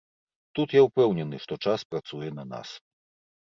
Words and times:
Тут 0.59 0.71
я 0.77 0.81
ўпэўнены, 0.87 1.41
што 1.43 1.53
час 1.67 1.85
працуе 1.93 2.29
на 2.39 2.47
нас. 2.57 2.73